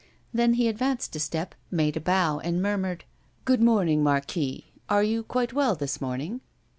[0.33, 3.05] Then he advanced a step, made a bow, and murmured:
[3.45, 6.41] "Good morning, Marquis are you quite well this morning?"